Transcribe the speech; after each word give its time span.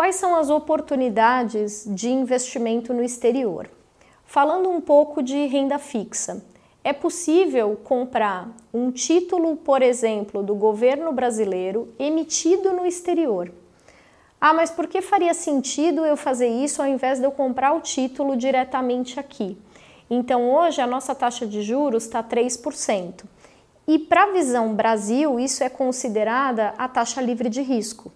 quais 0.00 0.16
são 0.16 0.34
as 0.34 0.48
oportunidades 0.48 1.84
de 1.86 2.08
investimento 2.08 2.94
no 2.94 3.02
exterior? 3.02 3.68
Falando 4.24 4.70
um 4.70 4.80
pouco 4.80 5.22
de 5.22 5.44
renda 5.44 5.78
fixa, 5.78 6.42
é 6.82 6.90
possível 6.90 7.78
comprar 7.84 8.48
um 8.72 8.90
título, 8.90 9.56
por 9.56 9.82
exemplo, 9.82 10.42
do 10.42 10.54
governo 10.54 11.12
brasileiro 11.12 11.92
emitido 11.98 12.72
no 12.72 12.86
exterior. 12.86 13.52
Ah, 14.40 14.54
mas 14.54 14.70
por 14.70 14.86
que 14.86 15.02
faria 15.02 15.34
sentido 15.34 16.06
eu 16.06 16.16
fazer 16.16 16.48
isso 16.48 16.80
ao 16.80 16.88
invés 16.88 17.18
de 17.18 17.26
eu 17.26 17.30
comprar 17.30 17.74
o 17.74 17.82
título 17.82 18.38
diretamente 18.38 19.20
aqui? 19.20 19.58
Então, 20.08 20.50
hoje 20.50 20.80
a 20.80 20.86
nossa 20.86 21.14
taxa 21.14 21.46
de 21.46 21.60
juros 21.60 22.04
está 22.04 22.22
3%. 22.22 23.24
E 23.86 23.98
para 23.98 24.22
a 24.22 24.32
visão 24.32 24.74
Brasil, 24.74 25.38
isso 25.38 25.62
é 25.62 25.68
considerada 25.68 26.72
a 26.78 26.88
taxa 26.88 27.20
livre 27.20 27.50
de 27.50 27.60
risco. 27.60 28.10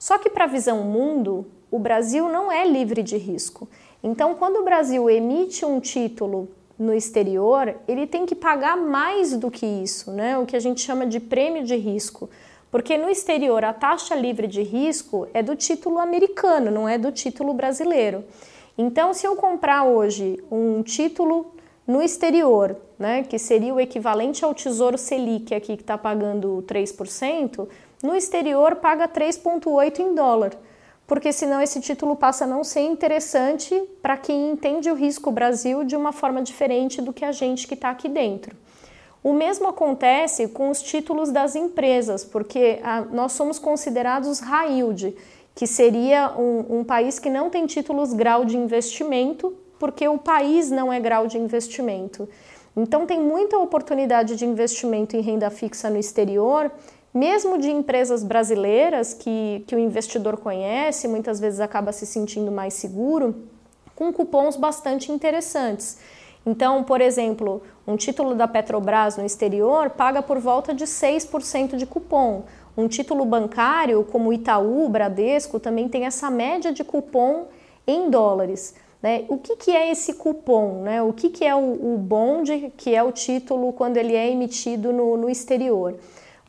Só 0.00 0.16
que 0.16 0.30
para 0.30 0.44
a 0.44 0.48
visão 0.48 0.82
mundo, 0.82 1.46
o 1.70 1.78
Brasil 1.78 2.26
não 2.30 2.50
é 2.50 2.66
livre 2.66 3.02
de 3.02 3.18
risco. 3.18 3.68
Então, 4.02 4.34
quando 4.34 4.56
o 4.56 4.64
Brasil 4.64 5.10
emite 5.10 5.62
um 5.62 5.78
título 5.78 6.48
no 6.78 6.94
exterior, 6.94 7.76
ele 7.86 8.06
tem 8.06 8.24
que 8.24 8.34
pagar 8.34 8.78
mais 8.78 9.36
do 9.36 9.50
que 9.50 9.66
isso, 9.66 10.10
né? 10.10 10.38
o 10.38 10.46
que 10.46 10.56
a 10.56 10.60
gente 10.60 10.80
chama 10.80 11.06
de 11.06 11.20
prêmio 11.20 11.64
de 11.64 11.76
risco. 11.76 12.30
Porque 12.70 12.96
no 12.96 13.10
exterior 13.10 13.62
a 13.62 13.74
taxa 13.74 14.14
livre 14.14 14.46
de 14.46 14.62
risco 14.62 15.28
é 15.34 15.42
do 15.42 15.54
título 15.54 15.98
americano, 15.98 16.70
não 16.70 16.88
é 16.88 16.96
do 16.96 17.12
título 17.12 17.52
brasileiro. 17.52 18.24
Então, 18.78 19.12
se 19.12 19.26
eu 19.26 19.36
comprar 19.36 19.84
hoje 19.84 20.42
um 20.50 20.82
título 20.82 21.52
no 21.86 22.00
exterior, 22.00 22.74
né, 22.98 23.22
que 23.22 23.38
seria 23.38 23.74
o 23.74 23.80
equivalente 23.80 24.42
ao 24.46 24.54
Tesouro 24.54 24.96
Selic 24.96 25.54
aqui 25.54 25.76
que 25.76 25.82
está 25.82 25.98
pagando 25.98 26.64
3%, 26.66 27.68
no 28.02 28.16
exterior 28.16 28.76
paga 28.76 29.06
3,8 29.06 29.98
em 30.00 30.14
dólar, 30.14 30.52
porque 31.06 31.32
senão 31.32 31.60
esse 31.60 31.80
título 31.80 32.16
passa 32.16 32.44
a 32.44 32.46
não 32.46 32.64
ser 32.64 32.80
interessante 32.80 33.74
para 34.00 34.16
quem 34.16 34.50
entende 34.50 34.90
o 34.90 34.94
risco 34.94 35.30
Brasil 35.30 35.84
de 35.84 35.96
uma 35.96 36.12
forma 36.12 36.42
diferente 36.42 37.02
do 37.02 37.12
que 37.12 37.24
a 37.24 37.32
gente 37.32 37.66
que 37.66 37.74
está 37.74 37.90
aqui 37.90 38.08
dentro. 38.08 38.56
O 39.22 39.34
mesmo 39.34 39.68
acontece 39.68 40.48
com 40.48 40.70
os 40.70 40.80
títulos 40.80 41.30
das 41.30 41.54
empresas, 41.54 42.24
porque 42.24 42.80
a, 42.82 43.02
nós 43.02 43.32
somos 43.32 43.58
considerados 43.58 44.40
yield, 44.40 45.14
que 45.54 45.66
seria 45.66 46.32
um, 46.38 46.80
um 46.80 46.84
país 46.84 47.18
que 47.18 47.28
não 47.28 47.50
tem 47.50 47.66
títulos 47.66 48.14
grau 48.14 48.46
de 48.46 48.56
investimento, 48.56 49.54
porque 49.78 50.08
o 50.08 50.16
país 50.16 50.70
não 50.70 50.90
é 50.92 50.98
grau 50.98 51.26
de 51.26 51.36
investimento. 51.36 52.28
Então, 52.74 53.04
tem 53.04 53.20
muita 53.20 53.58
oportunidade 53.58 54.36
de 54.36 54.46
investimento 54.46 55.16
em 55.16 55.20
renda 55.20 55.50
fixa 55.50 55.90
no 55.90 55.98
exterior, 55.98 56.70
mesmo 57.12 57.58
de 57.58 57.70
empresas 57.70 58.22
brasileiras 58.22 59.12
que, 59.12 59.64
que 59.66 59.74
o 59.74 59.78
investidor 59.78 60.36
conhece, 60.36 61.08
muitas 61.08 61.40
vezes 61.40 61.60
acaba 61.60 61.92
se 61.92 62.06
sentindo 62.06 62.52
mais 62.52 62.74
seguro, 62.74 63.34
com 63.94 64.12
cupons 64.12 64.56
bastante 64.56 65.10
interessantes. 65.10 65.98
Então, 66.46 66.82
por 66.82 67.00
exemplo, 67.00 67.62
um 67.86 67.96
título 67.96 68.34
da 68.34 68.48
Petrobras 68.48 69.16
no 69.16 69.26
exterior 69.26 69.90
paga 69.90 70.22
por 70.22 70.38
volta 70.38 70.72
de 70.72 70.84
6% 70.84 71.76
de 71.76 71.84
cupom. 71.84 72.44
Um 72.76 72.88
título 72.88 73.24
bancário, 73.24 74.06
como 74.10 74.32
Itaú, 74.32 74.88
Bradesco, 74.88 75.60
também 75.60 75.88
tem 75.88 76.06
essa 76.06 76.30
média 76.30 76.72
de 76.72 76.82
cupom 76.82 77.48
em 77.86 78.08
dólares. 78.08 78.74
Né? 79.02 79.24
O 79.28 79.36
que, 79.36 79.56
que 79.56 79.70
é 79.70 79.90
esse 79.90 80.14
cupom? 80.14 80.82
Né? 80.82 81.02
O 81.02 81.12
que, 81.12 81.28
que 81.28 81.44
é 81.44 81.54
o, 81.54 81.94
o 81.94 81.98
bonde, 81.98 82.72
que 82.76 82.94
é 82.94 83.02
o 83.02 83.12
título 83.12 83.72
quando 83.72 83.96
ele 83.96 84.14
é 84.14 84.30
emitido 84.30 84.92
no, 84.92 85.16
no 85.16 85.28
exterior? 85.28 85.96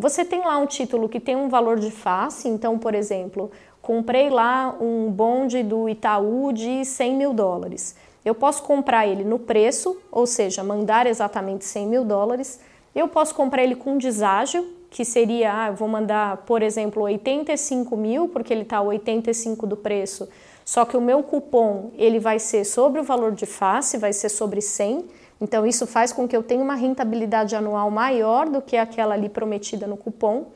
Você 0.00 0.24
tem 0.24 0.40
lá 0.40 0.56
um 0.56 0.64
título 0.64 1.10
que 1.10 1.20
tem 1.20 1.36
um 1.36 1.50
valor 1.50 1.78
de 1.78 1.90
face, 1.90 2.48
então, 2.48 2.78
por 2.78 2.94
exemplo, 2.94 3.50
comprei 3.82 4.30
lá 4.30 4.74
um 4.80 5.10
bonde 5.10 5.62
do 5.62 5.90
Itaú 5.90 6.54
de 6.54 6.86
100 6.86 7.16
mil 7.16 7.34
dólares. 7.34 7.94
Eu 8.24 8.34
posso 8.34 8.62
comprar 8.62 9.06
ele 9.06 9.24
no 9.24 9.38
preço, 9.38 10.00
ou 10.10 10.26
seja, 10.26 10.64
mandar 10.64 11.06
exatamente 11.06 11.66
100 11.66 11.86
mil 11.86 12.02
dólares. 12.02 12.60
Eu 12.94 13.08
posso 13.08 13.34
comprar 13.34 13.62
ele 13.62 13.76
com 13.76 13.98
deságio, 13.98 14.66
que 14.88 15.04
seria, 15.04 15.64
ah, 15.64 15.68
eu 15.68 15.74
vou 15.74 15.86
mandar, 15.86 16.38
por 16.46 16.62
exemplo, 16.62 17.02
85 17.02 17.94
mil, 17.94 18.26
porque 18.26 18.54
ele 18.54 18.62
está 18.62 18.80
85 18.80 19.66
do 19.66 19.76
preço, 19.76 20.26
só 20.64 20.86
que 20.86 20.96
o 20.96 21.00
meu 21.00 21.22
cupom 21.22 21.90
ele 21.98 22.18
vai 22.18 22.38
ser 22.38 22.64
sobre 22.64 23.02
o 23.02 23.04
valor 23.04 23.32
de 23.32 23.44
face, 23.44 23.98
vai 23.98 24.14
ser 24.14 24.30
sobre 24.30 24.62
100, 24.62 25.04
então 25.40 25.66
isso 25.66 25.86
faz 25.86 26.12
com 26.12 26.28
que 26.28 26.36
eu 26.36 26.42
tenha 26.42 26.62
uma 26.62 26.74
rentabilidade 26.74 27.56
anual 27.56 27.90
maior 27.90 28.48
do 28.48 28.60
que 28.60 28.76
aquela 28.76 29.14
ali 29.14 29.28
prometida 29.28 29.86
no 29.86 29.96
cupom. 29.96 30.46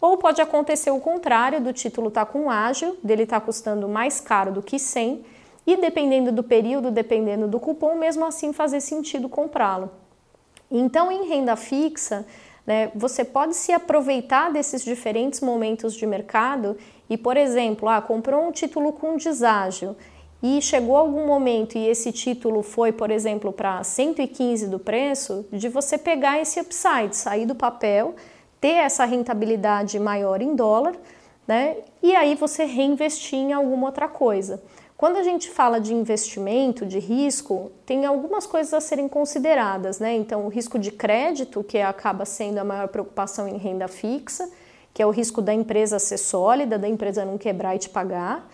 Ou 0.00 0.16
pode 0.16 0.40
acontecer 0.40 0.90
o 0.90 0.98
contrário, 0.98 1.60
do 1.60 1.72
título 1.74 2.08
estar 2.08 2.24
tá 2.24 2.32
com 2.32 2.50
ágil, 2.50 2.96
dele 3.02 3.24
estar 3.24 3.38
tá 3.38 3.44
custando 3.44 3.86
mais 3.86 4.18
caro 4.18 4.50
do 4.50 4.62
que 4.62 4.78
100, 4.78 5.22
e 5.66 5.76
dependendo 5.76 6.32
do 6.32 6.42
período, 6.42 6.90
dependendo 6.90 7.46
do 7.46 7.60
cupom, 7.60 7.94
mesmo 7.96 8.24
assim 8.24 8.52
fazer 8.52 8.80
sentido 8.80 9.28
comprá-lo. 9.28 9.90
Então, 10.70 11.12
em 11.12 11.28
renda 11.28 11.54
fixa, 11.54 12.24
né, 12.66 12.90
você 12.94 13.24
pode 13.24 13.54
se 13.54 13.72
aproveitar 13.72 14.50
desses 14.50 14.82
diferentes 14.82 15.40
momentos 15.40 15.94
de 15.94 16.06
mercado 16.06 16.78
e, 17.10 17.18
por 17.18 17.36
exemplo, 17.36 17.88
ah, 17.88 18.00
comprou 18.00 18.46
um 18.46 18.52
título 18.52 18.92
com 18.92 19.16
deságio 19.16 19.96
e 20.42 20.60
chegou 20.62 20.96
algum 20.96 21.26
momento 21.26 21.76
e 21.76 21.86
esse 21.86 22.12
título 22.12 22.62
foi, 22.62 22.92
por 22.92 23.10
exemplo, 23.10 23.52
para 23.52 23.84
115 23.84 24.68
do 24.68 24.78
preço, 24.78 25.46
de 25.52 25.68
você 25.68 25.98
pegar 25.98 26.40
esse 26.40 26.58
upside, 26.60 27.14
sair 27.14 27.44
do 27.44 27.54
papel, 27.54 28.14
ter 28.60 28.74
essa 28.74 29.04
rentabilidade 29.04 29.98
maior 29.98 30.40
em 30.40 30.54
dólar, 30.54 30.94
né? 31.46 31.76
E 32.02 32.14
aí 32.14 32.34
você 32.34 32.64
reinvestir 32.64 33.38
em 33.38 33.52
alguma 33.52 33.88
outra 33.88 34.08
coisa. 34.08 34.62
Quando 34.96 35.16
a 35.16 35.22
gente 35.22 35.48
fala 35.48 35.80
de 35.80 35.94
investimento, 35.94 36.84
de 36.84 36.98
risco, 36.98 37.72
tem 37.86 38.04
algumas 38.04 38.46
coisas 38.46 38.74
a 38.74 38.80
serem 38.82 39.08
consideradas, 39.08 39.98
né? 39.98 40.14
Então, 40.14 40.44
o 40.44 40.48
risco 40.48 40.78
de 40.78 40.92
crédito, 40.92 41.64
que 41.64 41.78
acaba 41.78 42.26
sendo 42.26 42.58
a 42.58 42.64
maior 42.64 42.88
preocupação 42.88 43.48
em 43.48 43.56
renda 43.56 43.88
fixa, 43.88 44.46
que 44.92 45.02
é 45.02 45.06
o 45.06 45.10
risco 45.10 45.40
da 45.40 45.54
empresa 45.54 45.98
ser 45.98 46.18
sólida, 46.18 46.78
da 46.78 46.86
empresa 46.86 47.24
não 47.24 47.38
quebrar 47.38 47.74
e 47.76 47.78
te 47.78 47.88
pagar. 47.88 48.46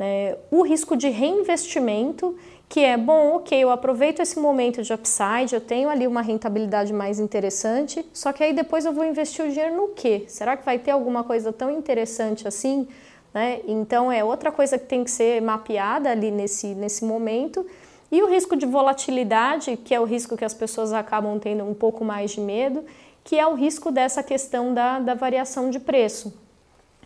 Né? 0.00 0.34
O 0.50 0.62
risco 0.62 0.96
de 0.96 1.10
reinvestimento, 1.10 2.34
que 2.70 2.80
é 2.80 2.96
bom, 2.96 3.36
ok, 3.36 3.62
eu 3.62 3.70
aproveito 3.70 4.20
esse 4.20 4.38
momento 4.38 4.82
de 4.82 4.94
upside, 4.94 5.54
eu 5.54 5.60
tenho 5.60 5.90
ali 5.90 6.06
uma 6.06 6.22
rentabilidade 6.22 6.90
mais 6.90 7.20
interessante, 7.20 8.02
só 8.10 8.32
que 8.32 8.42
aí 8.42 8.54
depois 8.54 8.86
eu 8.86 8.94
vou 8.94 9.04
investir 9.04 9.44
o 9.44 9.48
dinheiro 9.48 9.76
no 9.76 9.88
quê? 9.88 10.24
Será 10.26 10.56
que 10.56 10.64
vai 10.64 10.78
ter 10.78 10.92
alguma 10.92 11.22
coisa 11.22 11.52
tão 11.52 11.70
interessante 11.70 12.48
assim? 12.48 12.88
Né? 13.34 13.60
Então 13.68 14.10
é 14.10 14.24
outra 14.24 14.50
coisa 14.50 14.78
que 14.78 14.86
tem 14.86 15.04
que 15.04 15.10
ser 15.10 15.42
mapeada 15.42 16.10
ali 16.10 16.30
nesse, 16.30 16.68
nesse 16.68 17.04
momento. 17.04 17.66
E 18.10 18.22
o 18.22 18.26
risco 18.26 18.56
de 18.56 18.64
volatilidade, 18.64 19.76
que 19.76 19.94
é 19.94 20.00
o 20.00 20.04
risco 20.04 20.34
que 20.34 20.46
as 20.46 20.54
pessoas 20.54 20.94
acabam 20.94 21.38
tendo 21.38 21.62
um 21.62 21.74
pouco 21.74 22.04
mais 22.06 22.30
de 22.30 22.40
medo, 22.40 22.84
que 23.22 23.38
é 23.38 23.46
o 23.46 23.54
risco 23.54 23.92
dessa 23.92 24.22
questão 24.22 24.72
da, 24.72 24.98
da 24.98 25.12
variação 25.12 25.68
de 25.68 25.78
preço. 25.78 26.32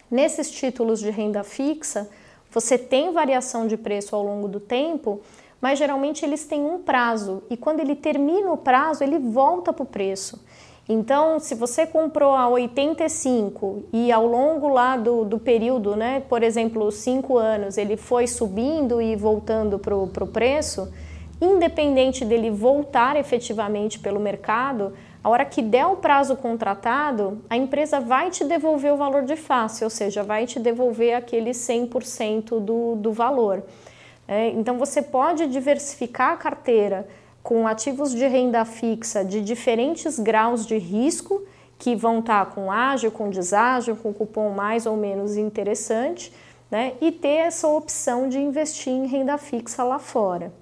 Nesses 0.08 0.48
títulos 0.48 1.00
de 1.00 1.10
renda 1.10 1.42
fixa, 1.42 2.08
você 2.54 2.78
tem 2.78 3.12
variação 3.12 3.66
de 3.66 3.76
preço 3.76 4.14
ao 4.14 4.22
longo 4.22 4.46
do 4.46 4.60
tempo, 4.60 5.20
mas 5.60 5.76
geralmente 5.76 6.24
eles 6.24 6.46
têm 6.46 6.64
um 6.64 6.78
prazo 6.78 7.42
e 7.50 7.56
quando 7.56 7.80
ele 7.80 7.96
termina 7.96 8.52
o 8.52 8.56
prazo, 8.56 9.02
ele 9.02 9.18
volta 9.18 9.72
para 9.72 9.82
o 9.82 9.86
preço. 9.86 10.40
Então, 10.88 11.40
se 11.40 11.54
você 11.54 11.84
comprou 11.86 12.34
a 12.34 12.46
85 12.46 13.84
e 13.92 14.12
ao 14.12 14.26
longo 14.26 14.68
lá 14.68 14.96
do, 14.96 15.24
do 15.24 15.38
período, 15.38 15.96
né, 15.96 16.20
por 16.28 16.42
exemplo, 16.44 16.92
cinco 16.92 17.38
anos, 17.38 17.76
ele 17.76 17.96
foi 17.96 18.26
subindo 18.28 19.02
e 19.02 19.16
voltando 19.16 19.78
para 19.78 19.96
o 19.96 20.26
preço, 20.28 20.92
independente 21.40 22.24
dele 22.24 22.50
voltar 22.50 23.16
efetivamente 23.16 23.98
pelo 23.98 24.20
mercado, 24.20 24.92
a 25.24 25.30
hora 25.30 25.46
que 25.46 25.62
der 25.62 25.86
o 25.86 25.96
prazo 25.96 26.36
contratado, 26.36 27.42
a 27.48 27.56
empresa 27.56 27.98
vai 27.98 28.30
te 28.30 28.44
devolver 28.44 28.92
o 28.92 28.96
valor 28.98 29.22
de 29.22 29.36
face, 29.36 29.82
ou 29.82 29.88
seja, 29.88 30.22
vai 30.22 30.44
te 30.44 30.60
devolver 30.60 31.16
aquele 31.16 31.52
100% 31.52 32.60
do, 32.60 32.94
do 32.96 33.10
valor. 33.10 33.62
É, 34.28 34.50
então, 34.50 34.76
você 34.76 35.00
pode 35.00 35.46
diversificar 35.46 36.32
a 36.32 36.36
carteira 36.36 37.08
com 37.42 37.66
ativos 37.66 38.10
de 38.14 38.26
renda 38.26 38.66
fixa 38.66 39.24
de 39.24 39.40
diferentes 39.40 40.18
graus 40.18 40.66
de 40.66 40.76
risco, 40.76 41.42
que 41.78 41.96
vão 41.96 42.18
estar 42.18 42.44
com 42.50 42.70
ágil, 42.70 43.10
com 43.10 43.30
deságio, 43.30 43.96
com 43.96 44.12
cupom 44.12 44.50
mais 44.50 44.84
ou 44.84 44.94
menos 44.96 45.38
interessante, 45.38 46.30
né? 46.70 46.92
e 47.00 47.10
ter 47.10 47.46
essa 47.46 47.66
opção 47.66 48.28
de 48.28 48.38
investir 48.38 48.92
em 48.92 49.06
renda 49.06 49.38
fixa 49.38 49.82
lá 49.82 49.98
fora. 49.98 50.52